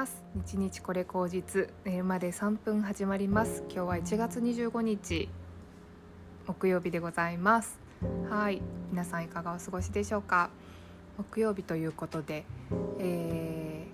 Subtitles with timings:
[0.00, 0.22] ます。
[0.34, 1.68] 日日これ口実。
[1.84, 3.64] 寝るまで3分始まります。
[3.68, 5.28] 今日は1月25日。
[6.46, 7.78] 木曜日でございます。
[8.30, 8.62] はい。
[8.90, 10.48] 皆さんいかがお過ごしでしょうか。
[11.18, 12.46] 木曜日ということで、
[12.98, 13.86] え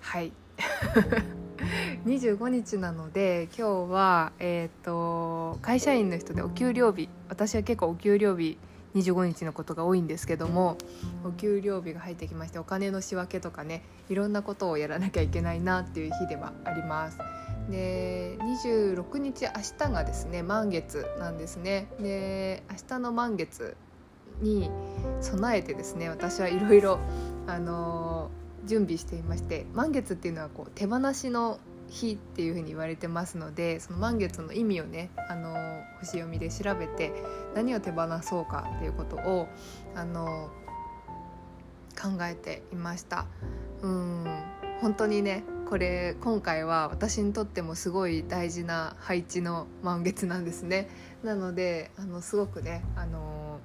[0.00, 0.32] ー、はい。
[2.04, 7.08] 25日なので今日は、えーと会社員の人でお給料日。
[7.28, 8.58] 私は結構お給料日
[8.94, 10.76] 25日のことが多いんですけども
[11.24, 17.18] お給料日が入ってきましてお金の仕分けとかねいろんなことをやらなきゃいけないなっていう日ではあります。
[17.70, 23.76] で26日明日がですね満月なんですねで明日の満月
[24.40, 24.68] に
[25.20, 26.98] 備えてですね私はいろいろ
[27.46, 28.30] あの
[28.64, 31.58] 準備していまして満月っていうのはこう手放しの
[31.92, 35.54] 日っていうふうに言われてますのでその満月の意味をねあの
[36.00, 37.12] 星読みで調べて
[37.54, 39.46] 何を手放そうかっていうことを
[39.94, 40.50] あの
[41.94, 43.26] 考えていました。
[43.82, 44.24] うん
[44.80, 50.88] 本当にねこれ今回は私にとってもすごい大事な配置の満月なんですね
[51.22, 53.60] なのであのすごくねあの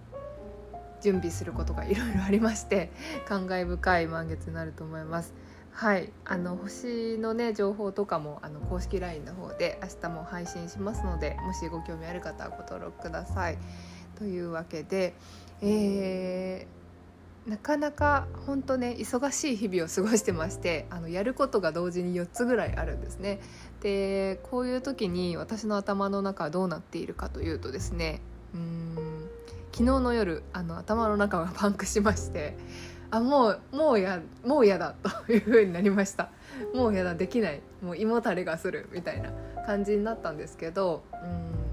[1.01, 2.91] 準備することがいろいろありまして
[3.27, 5.33] 感慨深い満月になると思います
[5.77, 6.11] はい。
[6.25, 13.59] あの星のね情報とかもあの公式 LINE の方で明日も配信しますのでもしご興味ある方はご登録ください。
[14.17, 15.13] というわけで、
[15.61, 23.39] えー、なかなか本当ね忙しい日々を過ごしてましてあのやることが同時に4つぐらいあるんですね。
[23.81, 28.21] でこういう時に私の頭の中はどうなっているかというとですね
[28.55, 29.29] うん
[29.71, 32.57] 昨日の夜あの頭の中がパンクしまして
[33.09, 36.29] あもうもうやもう嫌だという風になりました。
[36.73, 37.61] もう嫌だできない。
[37.81, 39.31] もう胃もたれがするみたいな
[39.65, 41.67] 感じになったんですけどうん。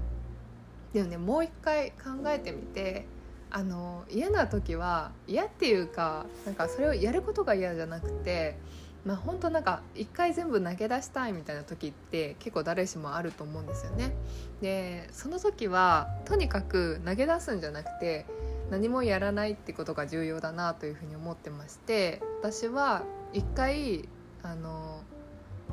[0.93, 3.05] でもねもう一回考えてみて
[3.51, 8.57] あの嫌な時は嫌っていうかなんかそれをやることが嫌じゃなくて
[9.05, 14.15] まあ本当なんか一回全部投げ出したいみたいな時って結構誰しもあると思うんですよね。
[14.61, 18.25] でその時はとにかく投げ出すんじゃなくて
[18.69, 23.03] 何もやらないってことが重要だなというふうに思ってまして私は
[23.33, 24.09] 一回
[24.41, 25.01] あの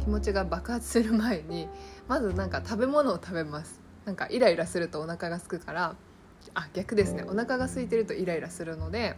[0.00, 1.69] 気持ちが爆発する前に
[2.08, 3.80] まずなんか食べ物を食べます。
[4.04, 5.94] なんかイライラするとお腹が空くから
[6.54, 7.25] あ逆ですね。
[7.25, 9.16] お腹が空いてるとイライラするので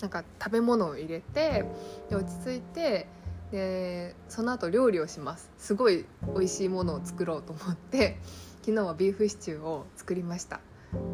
[0.00, 1.64] なんか食べ物を入れて
[2.10, 3.08] で落ち着いて
[3.50, 5.50] でその後料理をします。
[5.58, 6.04] すごい
[6.34, 8.18] 美味しいものを作ろうと思って
[8.60, 10.60] 昨日はビーフシチューを作りました。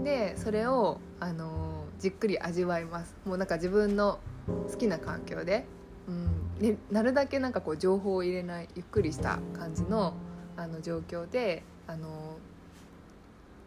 [0.04, 3.14] でそれを、あの、じっくり味わいます。
[3.24, 4.18] もうなんか自分の
[4.70, 5.66] 好きな環境で、
[6.08, 10.14] うん、なるだけなんかこう情報を入れないゆっくりした感じの
[10.56, 12.36] あの状況で、あの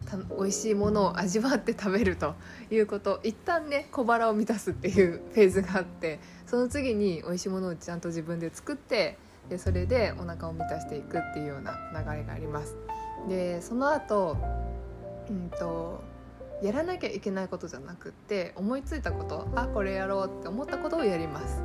[0.04, 2.34] ー、美味しいものを味わって食べると
[2.70, 3.20] いうこと。
[3.22, 9.16] 一旦ね小腹を満たすっていうフェーズがあってその次に美味しいものをちゃんと自分で作って
[9.48, 12.76] でそれでお腹を満たしていくっていうような流れがあります。
[13.28, 14.36] でその後
[15.32, 16.02] うんと
[16.62, 21.62] やらなきゃいけないことじゃなくって思いついたことあこれやろうって思ったことをやります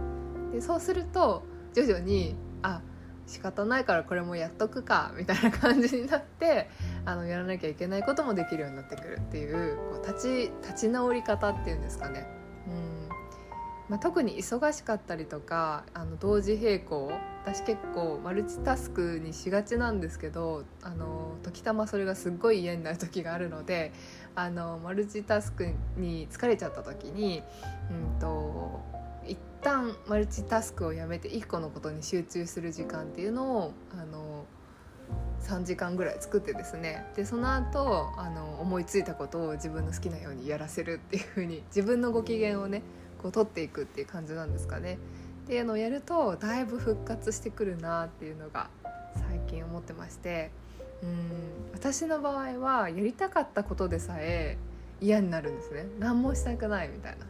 [0.51, 2.81] でそうすると徐々にあ
[3.27, 6.69] 仕方ないからこれもやっとくかみたいな感じになって
[7.05, 12.25] あのやらなきゃいけないこともできるようになってくるっていうこう立ち立ち直り方っていうんですかね。
[12.67, 12.96] うん
[13.89, 17.11] まあ、特に忙しかったりとかあの同時並行
[17.45, 23.93] 私結構マルチタスクにしがちなんですけどあの時たまそれがすっごい嫌になる時があるので
[24.35, 27.41] あのマルチタスクに疲れちゃった時に、
[27.89, 28.81] うんと、
[29.25, 34.45] 一旦マルチタスクをやめて1個のことに集中する時間っていうのをあの
[35.41, 37.05] 3時間ぐらい作ってですね。
[37.15, 42.83] でその後あの思いついたことを自分の好きなようにやらせるっていう風に自分のご機嫌をね
[43.17, 44.97] こう取っていくっていう感じなんですかね。
[45.45, 48.69] っていうのをやるとだいぶ復活してくるなっていうのが
[49.15, 50.51] 最近思ってまして。
[51.03, 54.57] うん私の場合はやりたかったことでさえ
[54.99, 55.85] 嫌になるんですね。
[55.99, 57.25] 何もしたくないみたいな。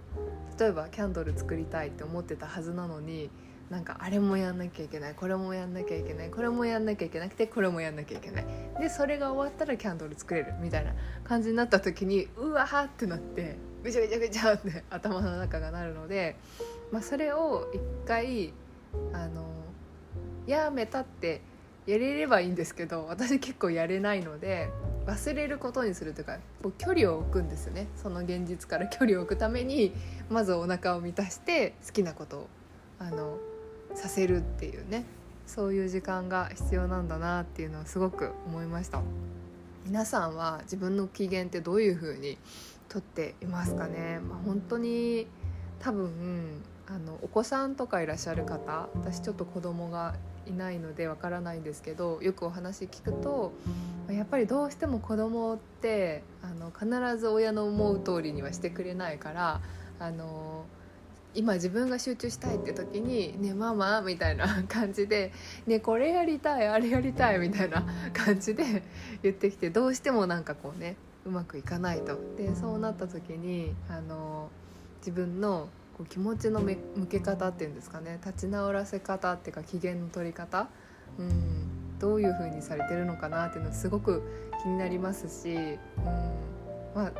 [0.57, 3.29] 例えばキャンドル作りたいって思ってたはずなのに
[3.69, 8.45] なんかあれもやんなきゃいけないこれもやんなきゃいけないこれもやんなきゃいけなくてこれもやんなきゃいけない。
[8.79, 10.93] でそれが終わったらキャンドル作れるみたいな
[11.25, 16.35] 感じになった時にうわーってなってぐちゃぐちゃぐちゃって頭の中がなるので、
[16.91, 18.53] まあ、それを一回
[19.13, 19.45] あの
[20.45, 21.41] やめたって
[21.85, 24.69] やれればいいんですけど私結構やれないので
[25.05, 27.87] 忘れることにするというかこう距離を置くんですよね。
[27.95, 29.93] その現実から距離を置くために
[30.29, 32.47] まずお腹を満たして好きなことを
[32.99, 33.37] あの
[33.95, 35.05] させるっていうね。
[35.45, 39.01] そういう時間が必要なんだなっていうのをすごく思いました。
[39.85, 42.37] 皆さんは自分の機嫌ってどういう風に
[42.89, 45.27] とっていますかね、まあ、本当に
[45.79, 50.15] 多分あのお子さんとかいらっしゃる方私ちょっと子供が
[50.47, 53.51] いないのでわからないんですけどよくお話聞くと
[54.09, 59.61] やっぱりどうしても子供ってあの必ず親の思う通りにはしてくれないから
[59.99, 60.65] あの
[61.35, 65.31] 今自分が集中したいって時に「ねママ」みたいな 感じで
[65.67, 68.83] 「ねこれやりたいあれやりたい」みたいな 感じで
[69.21, 70.95] 言ってきてどうしてもなんかこうね
[71.27, 72.17] うまくいかないと。
[72.37, 74.49] でそうなった時にあの
[74.99, 76.77] 自分のこう気持ちの向
[77.09, 80.67] け方っていうんですかね立ち直らせ方っていうか機嫌の取り方、
[81.19, 84.23] うん、どういう風にされてるのかなっていうのすごく
[84.63, 85.77] 気になりますし、うん、
[86.95, 87.11] まあ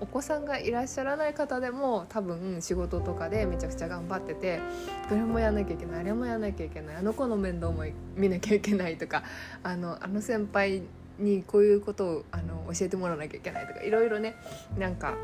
[0.00, 4.60] お子さんがいらっしゃらない方でも多分仕事とかでめちゃくちゃ頑張ってて
[5.08, 7.84] どれもやんなきゃいけないあれもやんなきゃいけないあの子の面倒も
[8.16, 9.22] 見なきゃいけないとか
[9.62, 10.82] あのあの先輩
[11.18, 14.34] にこういうことをあの教えてもらわなきゃいけないとかいろいろね
[14.78, 15.14] なんか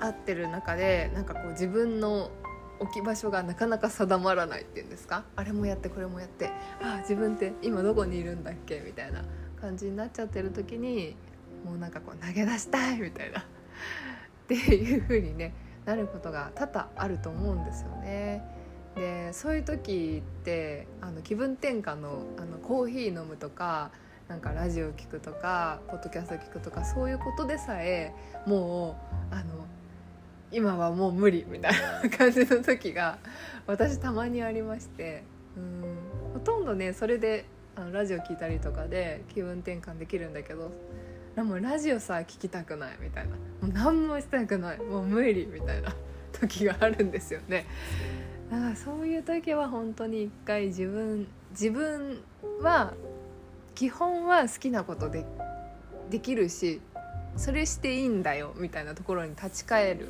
[0.00, 2.30] 合ってる中でなんかこう自分の
[2.80, 5.24] 置き場所がなかなか定まらないっていうんですか？
[5.36, 6.48] あれもやってこれもやって
[6.82, 9.22] ああ自分って今どこにいるんだっけみたいな
[9.60, 11.14] 感じになっちゃってる時に
[11.64, 13.44] もうなんかこう投げ出したいみたいな っ
[14.48, 15.54] ていう風にね
[15.84, 18.42] なることが多々あると思うんですよね。
[18.96, 23.90] でそういう時ってあの気分転換のあのコーヒー飲むとか
[24.32, 28.14] なんかラジオ聴くとかポッドキャスト聞くとかそういうことでさえ
[28.46, 28.96] も
[29.30, 29.66] うあの
[30.50, 33.18] 今はもう無理みたいな感じの時が
[33.66, 35.22] 私たまにありまして
[35.54, 37.44] うんほとんどねそれで
[37.76, 40.72] あのラジオ聴いたりとかで気分転換できるんだけど
[41.36, 43.32] でもラジオさ聞きたくないみたいな。
[43.32, 44.78] もう何もしたくない。
[44.78, 45.94] もう無理みたいな
[46.32, 47.66] 時があるんですよね。
[48.50, 52.22] だからそういう時は本当に一回自分自分
[52.62, 52.94] は
[53.82, 55.24] 基本は好きなことで
[56.08, 56.80] できるし
[57.36, 60.08] それしていいんだよみたいなところに立ち返る。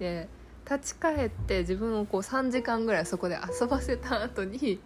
[0.00, 0.26] で
[0.68, 4.80] 立ち返って自分をこう3時間ぐらいそこで遊ばせた後に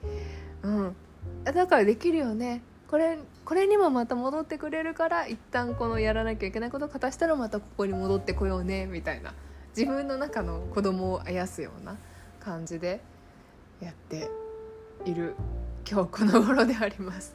[0.62, 0.96] うん。
[1.42, 2.60] だからできるよね。
[2.90, 9.32] これこれにもまた戻ってくれるから一旦このやらなきゃいけないことを果たしたらまたここに戻ってこようねみたいな。
[9.74, 11.96] 自分の中の子供をあやすような
[12.40, 13.00] 感じで
[13.80, 14.28] やって
[15.06, 15.34] いる
[15.90, 17.34] 今日この頃であります。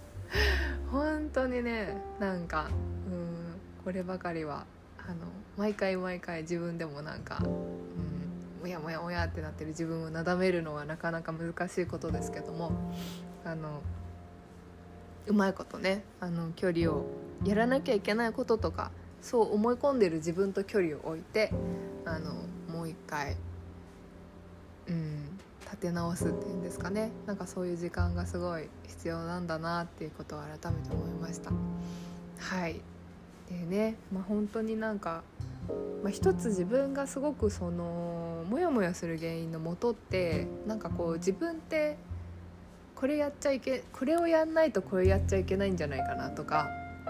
[0.93, 2.69] 本当にねなんか
[3.07, 4.65] うんこればかりは
[4.99, 5.15] あの
[5.57, 12.71] 毎回毎回自分でもなんか、うん、もやもやもやってなってる自分をなだめるのはなかなか難しいことですけども
[13.43, 13.81] あの
[15.25, 17.07] うまいことねあの距離を
[17.43, 18.91] やらなきゃいけないこととか
[19.23, 21.51] そう思い込んでる自分と距離を置いて
[22.05, 22.35] あの
[22.71, 23.35] もう一回、
[24.87, 25.39] うん、
[25.73, 31.51] 立て直すっていうんですかねなんかそういう時間がすごい必要なんだなっていうことを改めて思いました。
[32.37, 32.79] はい
[33.49, 35.23] でね、まあ、本当になんか、
[36.03, 41.97] まあ、一つ自分がすごくそのモヤモヤする原因のもとってなんかこう自分って
[42.95, 46.69] これやっちゃいけこれをやんないとこれやっちゃいけないんじゃないかなとか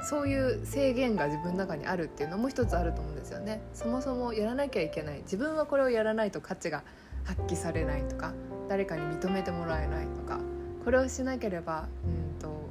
[0.10, 3.62] そういう制限が自分の中にあるっていうのも一つあると思うんですよね。
[3.74, 6.84] そもそもやらなきゃいけない自分はこれをやらないと価値が
[7.26, 8.34] 発揮されないとか
[8.74, 10.40] 誰かに認めてもらえないとか
[10.84, 12.68] これをしなければうんと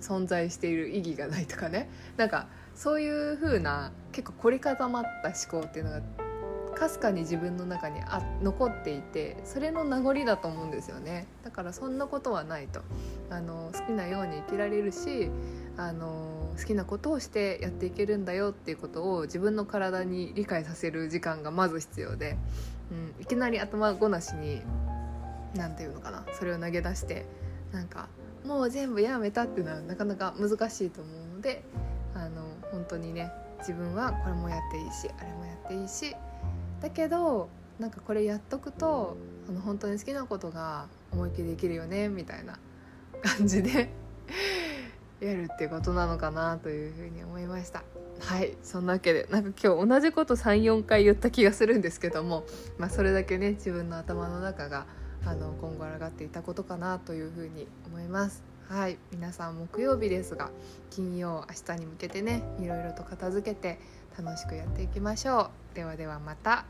[0.00, 1.90] 存在している意義がないとかね。
[2.16, 6.00] なんかそういう風な結構凝り固まった思考っていうのが
[6.74, 11.26] かすかに自分の中にあ残っていてそれの名残だと思うんですよね。
[11.44, 12.80] だからそんなことはないと。
[13.28, 15.28] あの好きなように生きられるし
[15.76, 22.38] あの好きなことをしてやっていけるんだよっていうことを自分の体に理解させる時間がまず必要で、
[22.90, 24.62] うん、いきなり頭ごなしに
[25.54, 27.26] 何て言うのかなそれを投げ出して
[27.72, 28.08] なんか
[28.44, 31.64] もう全部やめたっていうのはなかなか難しいと思うので
[32.14, 36.14] あの本当にね自分はこれもやっていいしあれもやっていいし
[36.80, 39.16] だけどなんかこれやっとくと
[39.48, 42.58] あの本当に好きなことが思いっきりできるよねみたいな
[43.22, 43.90] 感じで
[45.20, 47.82] やるってことなのかなというふうに思いました。
[48.20, 52.44] はいそんなわけでなんか今日同じこと34回言った気がするんですけども、
[52.78, 54.86] まあ、それだけね自分の頭の中が
[55.26, 58.42] あの今後上がっていたことかなというふうに思います。
[58.68, 58.98] はい。
[59.12, 60.50] 皆さん木曜日ですが
[60.90, 63.78] 金曜明日に向けてねいろいろと片付けて
[64.18, 65.76] 楽しくやっていきましょう。
[65.76, 66.64] ではではまた。